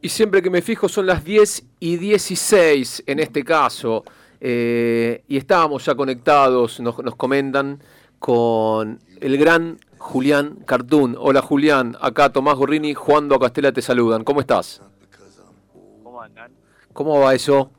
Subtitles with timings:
[0.00, 4.04] Y siempre que me fijo son las 10 y 16 en este caso.
[4.40, 7.82] Eh, y estábamos ya conectados, nos, nos comentan,
[8.20, 11.16] con el gran Julián Cartún.
[11.18, 14.22] Hola Julián, acá Tomás Gorrini, Juan Do Castela te saludan.
[14.22, 14.80] ¿Cómo estás?
[16.04, 16.52] ¿Cómo andan?
[16.92, 17.70] ¿Cómo va eso?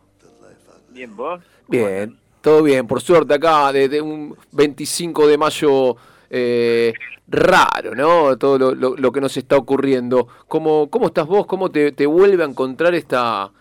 [0.89, 1.41] Bien, ¿vos?
[1.69, 5.95] Bien, todo bien, por suerte acá, desde un 25 de mayo
[6.29, 6.93] eh,
[7.27, 8.37] raro, ¿no?
[8.37, 10.27] Todo lo, lo- lo que nos está ocurriendo.
[10.47, 11.45] ¿Cómo, cómo estás vos?
[11.45, 13.51] ¿Cómo te, te vuelve a encontrar esta,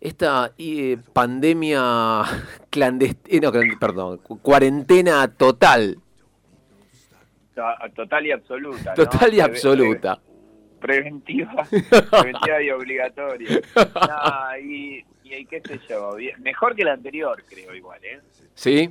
[0.00, 2.22] esta eh, pandemia
[2.70, 5.98] clandestina, perdón, cu- cuarentena total?
[7.54, 8.90] To- Total y absoluta.
[8.90, 8.94] ¿no?
[8.94, 10.20] Total y absoluta.
[10.80, 11.66] pre- preventiva,
[12.10, 13.60] preventiva y obligatoria.
[13.74, 18.20] No, y, y qué sé yo, mejor que la anterior, creo igual, ¿eh?
[18.54, 18.90] ¿Sí?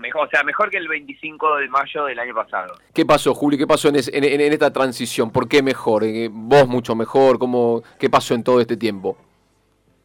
[0.00, 2.74] Mejor, o sea, mejor que el 25 de mayo del año pasado.
[2.92, 3.58] ¿Qué pasó, Juli?
[3.58, 5.30] ¿Qué pasó en, es- en- esta transición?
[5.30, 6.04] ¿Por qué mejor?
[6.04, 7.38] Eh, ¿Vos mucho mejor?
[7.38, 9.16] ¿Cómo, ¿Qué pasó en todo este tiempo?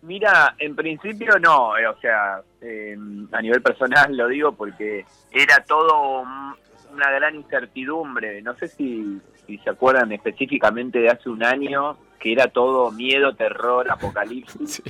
[0.02, 2.96] Mira, en principio no, eh, o sea, eh,
[3.32, 6.56] a nivel personal lo digo porque era todo un-
[6.94, 8.42] una gran incertidumbre.
[8.42, 13.36] No sé si, si se acuerdan específicamente de hace un año, que era todo miedo,
[13.36, 14.82] terror, apocalipsis.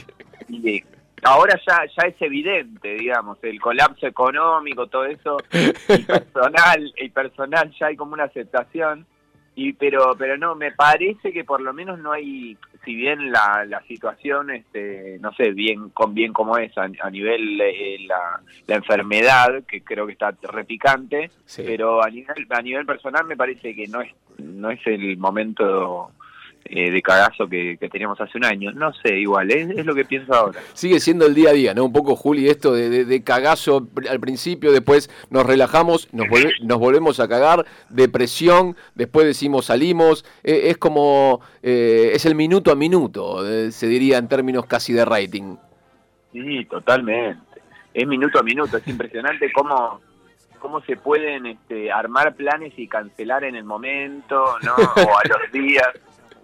[0.49, 0.85] Y de-
[1.25, 7.73] ahora ya, ya es evidente, digamos, el colapso económico, todo eso, y personal, y personal
[7.79, 9.05] ya hay como una aceptación.
[9.57, 13.63] Y pero pero no me parece que por lo menos no hay si bien la,
[13.65, 18.41] la situación este no sé bien con bien como es a, a nivel eh, la,
[18.67, 21.63] la enfermedad que creo que está repicante Sí.
[21.65, 26.11] pero a nivel a nivel personal me parece que no es no es el momento
[26.67, 29.93] eh, de cagazo que, que teníamos hace un año no sé igual es, es lo
[29.93, 31.85] que pienso ahora Sigue siendo el día a día, ¿no?
[31.85, 36.53] Un poco, Juli, esto de, de- de cagazo al principio, después nos relajamos, nos, volve-
[36.63, 42.71] nos volvemos a cagar, depresión, después decimos salimos, eh, es como, eh, es el minuto
[42.71, 45.55] a minuto, eh, se diría en términos casi de rating.
[46.33, 47.41] Sí, totalmente.
[47.93, 50.01] Es minuto a minuto, es impresionante cómo
[50.59, 54.73] cómo se pueden este, armar planes y cancelar en el momento, ¿no?
[54.73, 55.87] O a los días.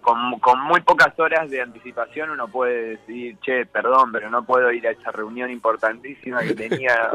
[0.02, 4.70] Con, con muy pocas horas de anticipación uno puede decir, che, perdón, pero no puedo
[4.72, 7.12] ir a esa reunión importantísima que tenía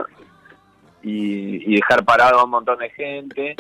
[1.04, 3.56] y, y dejar parado a un montón de gente.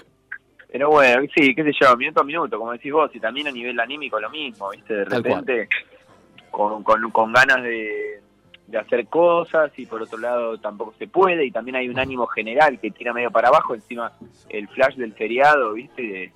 [0.71, 3.51] Pero bueno, sí, qué sé yo, minuto a minuto, como decís vos, y también a
[3.51, 4.93] nivel anímico lo mismo, ¿viste?
[4.93, 5.69] De repente,
[6.51, 8.21] con, con, con ganas de,
[8.67, 12.27] de hacer cosas y por otro lado tampoco se puede y también hay un ánimo
[12.27, 14.11] general que tira medio para abajo encima
[14.49, 16.31] el flash del feriado viste de-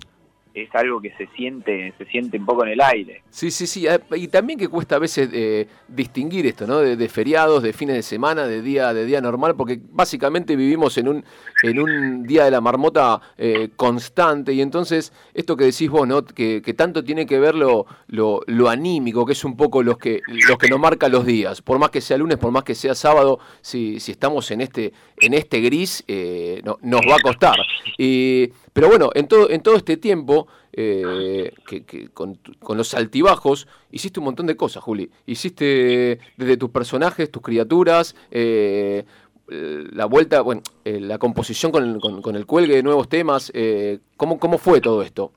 [0.54, 3.86] es algo que se siente se siente un poco en el aire Sí, sí, sí,
[3.86, 6.80] eh, y también que cuesta a veces eh, distinguir esto, ¿no?
[6.80, 10.98] De, de feriados, de fines de semana, de día, de día normal, porque básicamente vivimos
[10.98, 11.24] en un,
[11.62, 16.24] en un día de la marmota eh, constante, y entonces esto que decís vos, ¿no?
[16.24, 19.96] Que, que tanto tiene que ver lo, lo, lo anímico, que es un poco los
[19.96, 22.74] que, los que nos marca los días, por más que sea lunes, por más que
[22.74, 24.92] sea sábado, si, si estamos en este,
[25.22, 27.56] en este gris, eh, no- nos va a costar.
[27.96, 32.94] Y, pero bueno, en todo, en todo este tiempo, eh, que, que con, con los
[32.94, 35.10] altibajos, hiciste un montón de cosas, Juli.
[35.26, 39.04] Hiciste desde tus personajes, tus criaturas, eh,
[39.50, 43.08] eh, la vuelta, bueno, eh, la composición con el, con, con el cuelgue de nuevos
[43.08, 43.50] temas.
[43.54, 45.32] eh, ¿cómo, ¿Cómo fue todo esto?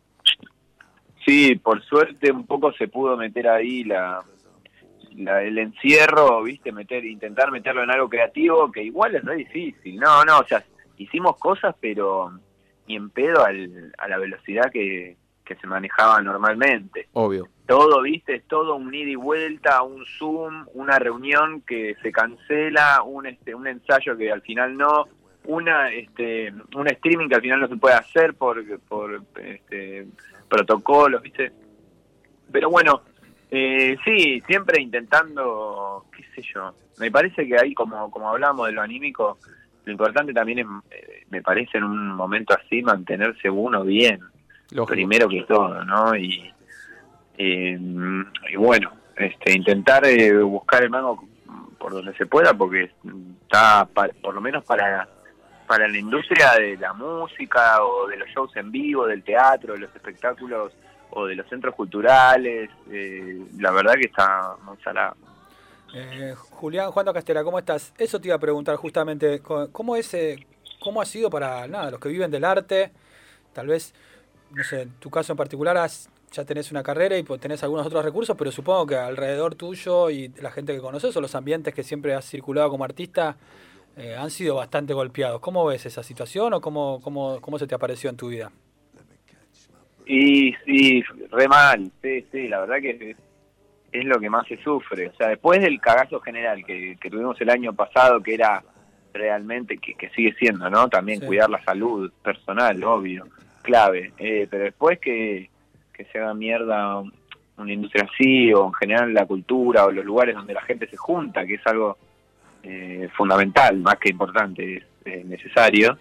[1.25, 4.23] sí por suerte un poco se pudo meter ahí la,
[5.17, 9.97] la- el encierro viste meter intentar meterlo en algo creativo que igual es re difícil
[9.99, 10.63] no no o sea
[10.97, 12.31] hicimos cosas pero
[12.87, 17.47] ni en pedo al- a la velocidad que, que se manejaba normalmente Obvio.
[17.65, 23.01] todo, viste, es todo un ida y vuelta, un Zoom, una reunión que se cancela,
[23.03, 25.05] un este un ensayo que al final no,
[25.45, 30.07] una este un streaming que al final no se puede hacer por por este
[30.47, 31.51] protocolos, viste.
[32.51, 33.01] Pero bueno,
[33.57, 36.73] eh, sí, siempre intentando, qué sé yo.
[36.99, 39.37] Me parece que ahí como como hablamos de lo anímico,
[39.85, 44.19] lo importante también es eh, me parece en un momento así mantenerse uno bien
[44.71, 44.85] Lógico.
[44.93, 46.15] primero que todo, ¿no?
[46.15, 46.51] Y,
[47.37, 47.77] eh,
[48.51, 51.23] y bueno, este, intentar eh, buscar el mango
[51.77, 52.91] por donde se pueda, porque
[53.43, 55.07] está, pa- por lo menos para,
[55.67, 59.79] para la industria de la música o de los shows en vivo, del teatro, de
[59.79, 60.73] los espectáculos
[61.23, 65.15] de los centros culturales, eh, la verdad que está salado.
[65.93, 67.93] Eh, Julián Juan Castela, ¿cómo estás?
[67.97, 70.45] Eso te iba a preguntar justamente, ¿cómo es, eh,
[70.81, 72.91] cómo ha sido para nada los que viven del arte?
[73.53, 73.93] Tal vez,
[74.51, 75.77] no sé, en tu caso en particular
[76.31, 80.09] ya tenés una carrera y pues, tenés algunos otros recursos, pero supongo que alrededor tuyo
[80.09, 83.37] y la gente que conoces o los ambientes que siempre has circulado como artista
[83.95, 85.39] eh, han sido bastante golpeados.
[85.39, 88.51] ¿Cómo ves esa situación o cómo, cómo, cómo se te apareció en tu vida?
[90.05, 93.17] Y sí, re mal, sí, sí, la verdad que es,
[93.91, 95.07] es lo que más se sufre.
[95.07, 98.63] O sea, después del cagazo general que, tuvimos el año pasado, que era
[99.13, 100.89] realmente, que, sigue siendo, ¿no?
[100.89, 103.27] También cuidar la salud personal, obvio,
[103.61, 104.13] clave.
[104.17, 105.49] Eh, pero después que,
[105.93, 107.01] que se haga mierda
[107.57, 110.97] una industria así, o en general la cultura, o los lugares donde la gente se
[110.97, 111.97] junta, que es algo
[112.63, 115.97] eh, fundamental, más que importante, es necesario,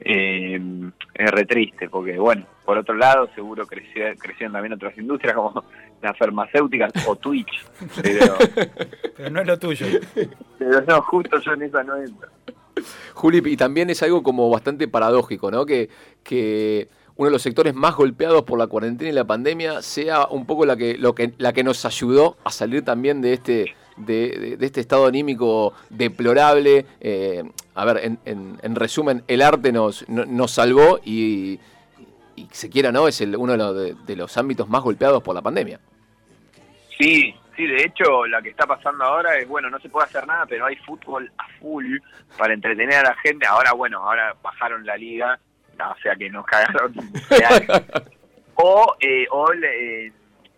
[0.00, 0.60] eh,
[1.14, 5.64] es re triste, porque bueno, por otro lado, seguro creció, crecieron también otras industrias como
[6.02, 7.64] las farmacéuticas o Twitch,
[8.02, 8.36] pero,
[9.16, 9.86] pero no es lo tuyo.
[10.58, 12.28] Pero no, justo yo en esa no entro.
[13.14, 15.64] Juli, y también es algo como bastante paradójico, ¿no?
[15.64, 15.88] Que,
[16.22, 20.44] que uno de los sectores más golpeados por la cuarentena y la pandemia sea un
[20.44, 24.58] poco la que, lo que, la que nos ayudó a salir también de este, de,
[24.60, 26.84] este estado anímico deplorable.
[27.00, 27.44] Eh,
[27.74, 31.58] a ver, en, resumen, el arte nos, nos salvó y,
[32.38, 35.34] y se quiera no, es el, uno de los, de, los ámbitos más golpeados por
[35.34, 35.80] la pandemia.
[36.98, 40.26] Sí, sí, de hecho la que está pasando ahora es, bueno, no se puede hacer
[40.26, 41.98] nada, pero hay fútbol a full
[42.36, 43.46] para entretener a la gente.
[43.46, 45.38] Ahora, bueno, ahora bajaron la liga
[45.86, 46.92] o sea que nos cagaron.
[48.54, 50.12] o, eh, o, eh,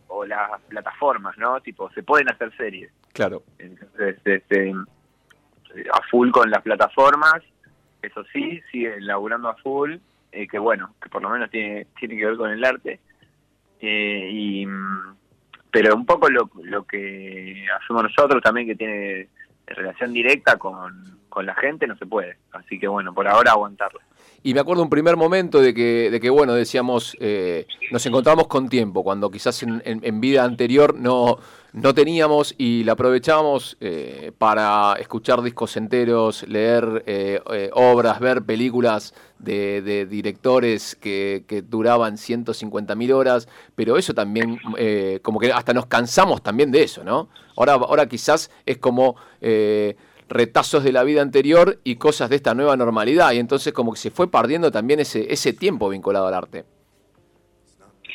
[0.09, 1.61] o las plataformas, ¿no?
[1.61, 2.91] Tipo, se pueden hacer series.
[3.13, 3.43] Claro.
[3.59, 4.73] Entonces, este,
[5.93, 7.43] a full con las plataformas,
[8.03, 9.97] eso sí, siguen laburando a full,
[10.33, 13.01] eh, que bueno, que por lo menos tiene, tiene que ver con el arte.
[13.81, 14.67] Eh, y
[15.71, 19.29] pero un poco lo, lo que hacemos nosotros también que tiene
[19.67, 24.01] relación directa con, con la gente no se puede así que bueno por ahora aguantarlo
[24.43, 28.47] y me acuerdo un primer momento de que, de que bueno, decíamos, eh, nos encontramos
[28.47, 31.39] con tiempo, cuando quizás en, vida anterior no,
[31.75, 39.13] no teníamos y la aprovechábamos eh, para escuchar discos enteros, leer eh, obras, ver películas
[39.39, 44.59] de, directores que, que, duraban 150.000 horas, pero eso también,
[45.23, 47.29] como que hasta nos cansamos también de eso, ¿no?
[47.57, 49.17] Ahora, ahora quizás es como
[50.31, 53.33] retazos de la vida anterior y cosas de esta nueva normalidad.
[53.33, 56.65] Y entonces como que se fue perdiendo también ese, ese tiempo vinculado al arte.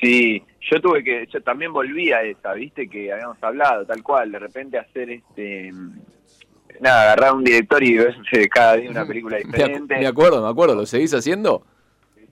[0.01, 0.41] Sí,
[0.71, 4.39] yo tuve que, yo también volví a esa, viste, que habíamos hablado, tal cual, de
[4.39, 5.71] repente hacer este,
[6.79, 8.15] nada, agarrar un director y ver
[8.53, 9.97] cada día una película diferente.
[9.97, 11.63] Me acuerdo, me acuerdo, ¿lo seguís haciendo?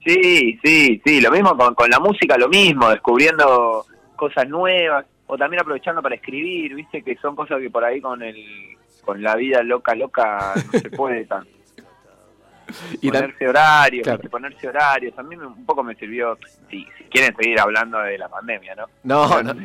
[0.06, 3.86] Sí, sí, sí, lo mismo con, con la música, lo mismo, descubriendo
[4.16, 8.22] cosas nuevas, o también aprovechando para escribir, viste, que son cosas que por ahí con
[8.22, 8.36] el
[9.04, 11.46] con la vida loca, loca, no se puede tan.
[13.02, 16.38] y ponerse horarios, ponerse horarios, a mí un poco me sirvió,
[16.70, 18.86] si, si quieren seguir hablando de la pandemia, ¿no?
[19.04, 19.54] No, no.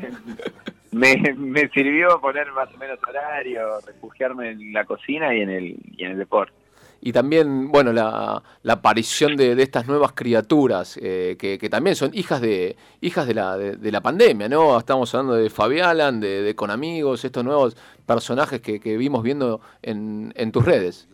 [0.90, 5.76] Me, me sirvió poner más o menos horario, refugiarme en la cocina y en el,
[5.94, 6.57] y en el deporte
[7.00, 12.10] y también, bueno, la, la aparición de, de, estas nuevas criaturas, eh, que, también son
[12.12, 14.76] hijas de hijas de la, de, la pandemia, ¿no?
[14.76, 19.60] Estamos hablando de Fabialan, de, de Con Amigos, estos nuevos personajes que, que vimos viendo
[19.82, 21.08] en, en tus redes.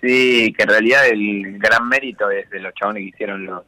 [0.00, 3.64] Sí, que en realidad el gran mérito es de los chabones que hicieron los,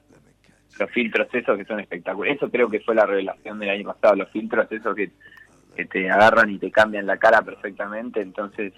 [0.78, 2.36] los filtros esos que son espectaculares.
[2.36, 5.10] Eso creo que fue la revelación del año pasado, los filtros esos que
[5.86, 8.72] te agarran y te cambian la cara perfectamente, entonces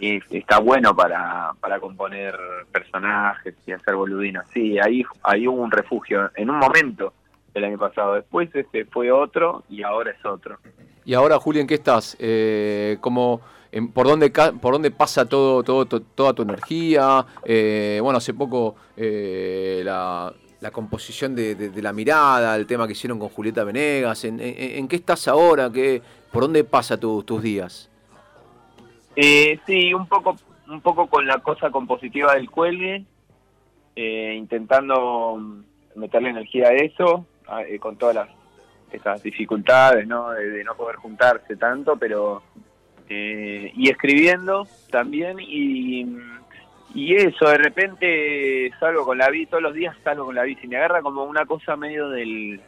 [0.00, 2.36] y está bueno para, para componer
[2.72, 4.44] personajes y hacer boludinos.
[4.52, 7.12] Sí, ahí, ahí hubo un refugio en un momento
[7.54, 8.14] el año pasado.
[8.14, 10.58] Después este fue otro y ahora es otro.
[11.04, 12.16] Y ahora, Julio, ¿en qué estás?
[12.18, 13.40] Eh, ¿cómo,
[13.94, 17.24] por, dónde, ¿Por dónde pasa todo, todo, toda tu energía?
[17.44, 23.18] Eh, bueno, hace poco eh, la, la, composición de, la mirada, el tema que hicieron
[23.18, 24.24] con Julieta Venegas.
[24.24, 25.70] ¿En, en, qué estás ahora?
[25.70, 27.88] ¿Qué, ¿Por dónde pasa tus días?
[29.16, 30.36] Eh, sí, un poco,
[30.68, 33.04] un poco con la cosa compositiva del cuelgue,
[33.96, 35.40] eh, intentando
[35.94, 37.26] meterle energía a eso,
[37.66, 38.28] eh, con todas las
[38.92, 40.30] estas dificultades, ¿no?
[40.30, 42.42] De, no poder juntarse tanto, pero
[43.08, 46.06] eh, y escribiendo también y,
[46.94, 50.68] y eso, de repente salgo con la bici, todos los días salgo con la bici,
[50.68, 52.60] me agarra como una cosa medio del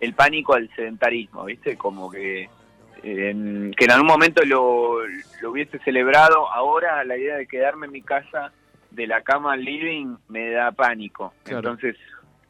[0.00, 1.76] el pánico al sedentarismo, ¿viste?
[1.76, 2.48] Como que
[3.02, 4.98] que en algún momento lo,
[5.48, 8.52] hubiese celebrado, ahora la idea de quedarme en mi casa
[8.90, 11.32] de la cama al living me da pánico.
[11.46, 11.96] Entonces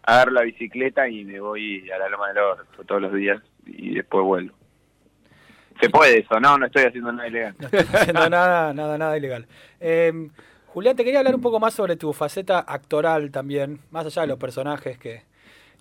[0.02, 3.94] agarro la bicicleta y me voy a la Loma del Orto todos los días y
[3.94, 4.54] después vuelvo.
[5.80, 7.54] Se puede eso, no, no estoy haciendo nada ilegal.
[7.58, 9.46] No estoy haciendo nada, nada, nada ilegal.
[9.78, 10.28] Eh,
[10.66, 14.28] Julián, te quería hablar un poco más sobre tu faceta actoral también, más allá de
[14.28, 15.22] los personajes que,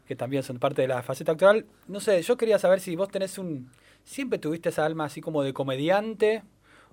[0.08, 1.66] que también son parte de la faceta actoral.
[1.88, 3.70] No sé, yo quería saber si vos tenés un,
[4.04, 6.44] ¿Siempre tuviste esa alma así como de comediante?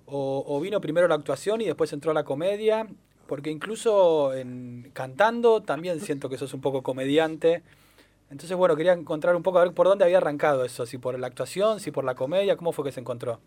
[0.05, 2.87] ¿O, vino primero la actuación y después entró la comedia?
[3.27, 7.61] Porque incluso en, cantando también siento que sos un poco comediante.
[8.29, 11.17] Entonces, bueno, quería encontrar un poco a ver por dónde había arrancado eso, si por
[11.19, 13.39] la actuación, si por la comedia, ¿cómo fue que se encontró?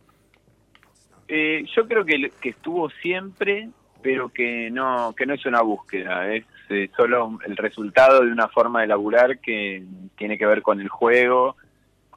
[1.29, 3.71] Eh, yo creo que, que estuvo siempre,
[4.03, 8.49] pero que no que no es una búsqueda, es eh, solo el resultado de una
[8.49, 9.85] forma de laburar que
[10.17, 11.57] tiene que ver con el juego,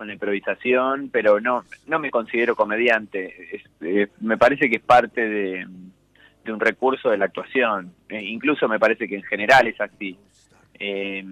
[0.03, 5.27] con la improvisación, pero no no me considero comediante, eh, me parece que es parte
[5.27, 5.65] de,
[6.51, 10.17] un recurso de la actuación, incluso me parece que en general es así.
[10.77, 11.23] Eh,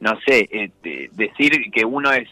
[0.00, 2.28] no sé, eh, decir que uno es,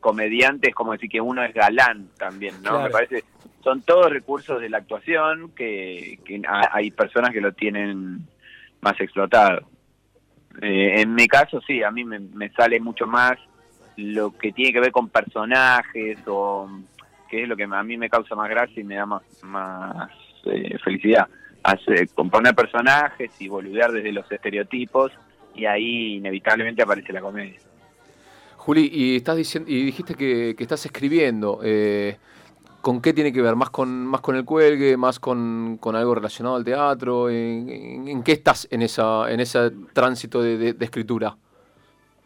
[0.00, 2.82] comediante es como decir que uno es galán también, ¿no?
[2.82, 3.22] Me parece,
[3.62, 8.26] son todos recursos de la actuación que, hay personas que lo tienen
[8.80, 9.68] más explotado.
[10.60, 13.38] Eh, en mi caso, sí, a mí me, sale mucho más
[13.96, 16.68] lo que tiene que ver con personajes o
[17.28, 20.10] que es lo que a mí me causa más gracia y me da más, más
[20.44, 21.28] eh, felicidad.
[22.14, 25.12] Componer personajes y boludear desde los estereotipos
[25.54, 27.58] y ahí inevitablemente aparece la comedia.
[28.56, 31.60] Juli, y estás diciendo y dijiste que, estás escribiendo.
[31.64, 32.16] Eh,
[32.80, 33.54] ¿Con qué tiene que ver?
[33.54, 34.96] ¿Más con más con el cuelgue?
[34.96, 37.30] ¿Más con, algo relacionado al teatro?
[37.30, 41.36] ¿En, qué estás en esa en ese tránsito de, escritura?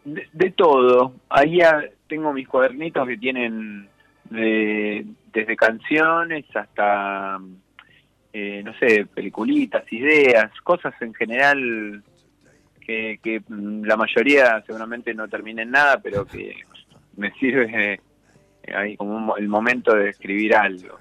[0.07, 1.15] De, todo.
[1.27, 1.59] Ahí
[2.07, 3.89] tengo mis cuadernitos que tienen
[4.29, 7.37] desde canciones hasta,
[8.31, 12.03] eh, no sé, peliculitas, ideas, cosas en general
[12.79, 16.55] que, mm, la mayoría seguramente no termine en nada, pero que
[17.17, 17.99] me sirve
[18.73, 20.97] ahí como el momento de escribir algo.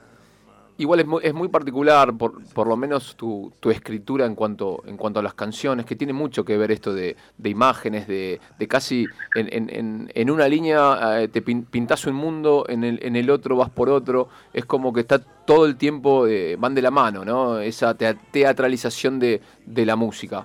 [0.78, 4.82] Igual es muy, es muy particular, por, por lo menos tu, tu, escritura en cuanto,
[4.86, 8.40] en cuanto a las canciones, que tiene mucho que ver esto de, de imágenes, de,
[8.58, 13.16] de casi en, en, en, una línea eh, te pintas un mundo, en el, en
[13.16, 16.82] el otro vas por otro, es como que está todo el tiempo, eh, van de
[16.82, 17.58] la mano, ¿no?
[17.58, 20.44] Esa teatralización de, de la música.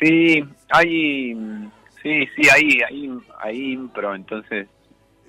[0.00, 1.34] Sí, hay,
[2.02, 3.10] sí, sí, ahí, ahí,
[3.40, 4.68] ahí impro, entonces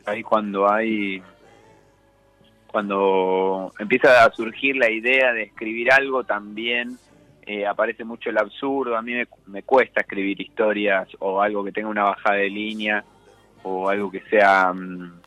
[0.05, 1.22] ahí cuando hay,
[2.74, 6.98] cuando empieza a surgir la idea de escribir algo también
[7.46, 9.13] eh, aparece mucho el absurdo, a mí
[9.46, 13.06] me, cuesta escribir historias o algo que tenga una bajada de línea
[13.62, 15.22] o algo que sea mm,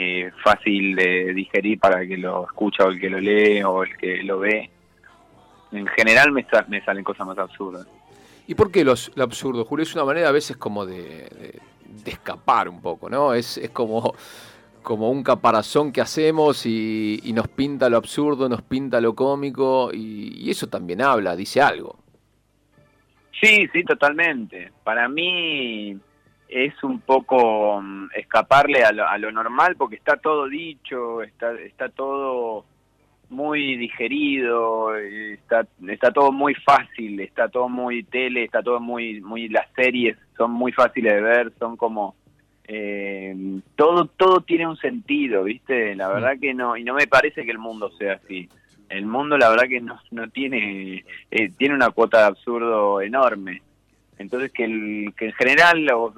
[0.00, 3.84] eh, fácil de digerir para el que lo escucha o el que lo lee o
[3.84, 4.68] el que lo ve.
[5.70, 7.86] En general me, me salen cosas más absurdas.
[8.48, 9.84] ¿Y por qué los, lo absurdo, Julio?
[9.84, 11.60] Es una manera a veces como de,
[12.04, 13.34] escapar un poco, ¿no?
[13.34, 14.14] Es como,
[14.82, 20.50] como un caparazón que hacemos y, nos pinta lo absurdo, nos pinta lo cómico y,
[20.50, 21.98] eso también habla, dice algo.
[23.40, 24.70] Sí, sí, totalmente.
[24.84, 25.98] Para mí
[26.48, 31.52] es un poco mm, escaparle a lo, a lo normal porque está todo dicho, está,
[31.54, 32.64] está todo
[33.32, 39.48] muy digerido, está, está todo muy fácil, está todo muy tele, está todo muy, muy,
[39.48, 42.14] las series son muy fáciles de ver, son como,
[42.64, 43.34] eh,
[43.76, 45.94] todo, todo tiene un sentido, ¿viste?
[45.94, 48.48] La verdad que no, y no me parece que el mundo sea así.
[48.88, 53.62] El mundo la verdad que no, no tiene, eh, tiene una cuota de absurdo enorme.
[54.18, 56.12] Entonces que, el, que en general los,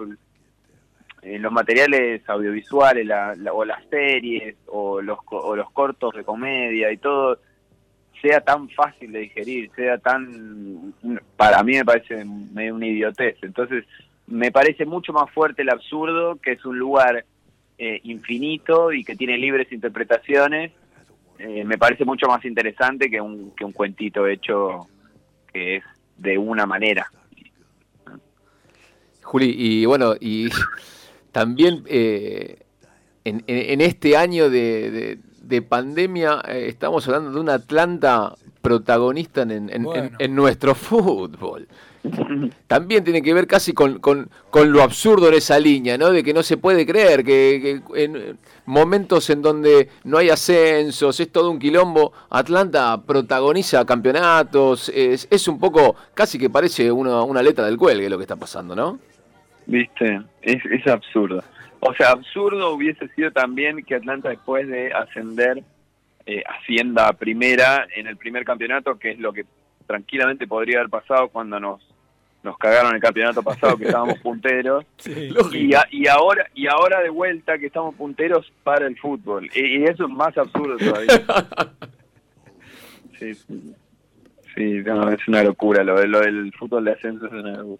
[1.22, 3.08] eh, los materiales audiovisuales
[3.52, 7.38] o las series o los, o los cortos de comedia y todo
[8.20, 10.94] sea tan fácil de digerir, sea tan...
[11.36, 13.36] Para mí me parece medio una idiotez.
[13.42, 13.84] Entonces,
[14.26, 17.25] me parece mucho más fuerte el absurdo, que es un lugar
[17.78, 20.73] eh, infinito y que tiene libres interpretaciones.
[21.38, 24.87] Eh, me parece mucho más interesante que un, que un cuentito hecho
[25.52, 25.85] que es
[26.16, 27.11] de una manera.
[29.23, 30.49] Juli, y bueno, y
[31.33, 32.64] también eh,
[33.25, 35.19] en, este año de,
[35.69, 41.66] pandemia eh, estamos hablando de un Atlanta protagonista en, nuestro fútbol.
[42.66, 44.00] También tiene que ver casi con,
[44.52, 46.11] lo absurdo en esa línea, ¿no?
[46.11, 51.32] De que no se puede creer, que, en momentos en donde no hay ascensos, es
[51.32, 57.42] todo un quilombo, Atlanta protagoniza campeonatos, es, es un poco, casi que parece una, una
[57.42, 58.99] letra del cuelgue lo que está pasando, ¿no?
[59.66, 61.42] Viste, es, es absurdo.
[61.80, 65.62] O sea, absurdo hubiese sido también que Atlanta después de ascender
[66.26, 69.44] eh, ascienda a primera en el primer campeonato, que es lo que
[69.87, 71.93] tranquilamente podría haber pasado cuando nos
[72.44, 74.84] nos cagaron el campeonato pasado que estábamos punteros.
[75.06, 79.50] Y, y ahora y ahora de vuelta que estamos punteros para el fútbol.
[79.54, 81.24] Y, eso es más absurdo todavía.
[83.16, 83.74] Sí, sí.
[84.56, 87.78] Es una locura lo, lo del fútbol de ascenso es una locura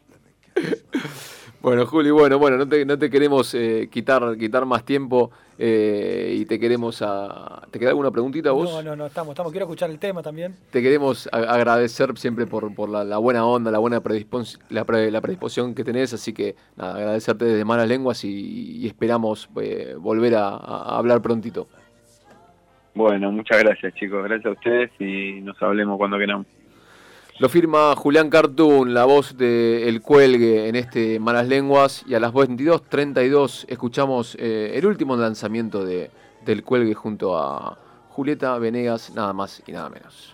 [1.65, 6.37] Bueno, Juli, bueno, bueno, no te, no te queremos eh, quitar, quitar más tiempo eh,
[6.37, 7.63] y te queremos a...
[7.71, 8.71] ¿Te queda alguna preguntita vos?
[8.71, 10.55] No, no, no, estamos, estamos, quiero escuchar el tema también.
[10.71, 15.85] Te queremos agradecer siempre por, por la, buena onda, la buena predispos la, predisposición que
[15.85, 21.23] tenés, así que nada, agradecerte desde malas lenguas y, esperamos eh, volver a, a hablar
[21.23, 21.67] prontito.
[22.95, 26.47] Bueno, muchas gracias chicos, gracias a ustedes y nos hablemos cuando queramos.
[27.39, 32.05] Lo firma Julián Cartoon, la voz de El Cuelgue en este Malas Lenguas.
[32.07, 36.13] Y a las 22.32 escuchamos eh, el último lanzamiento de,
[36.45, 37.77] del Cuelgue junto a
[38.11, 40.34] Julieta Venegas, nada más y nada menos.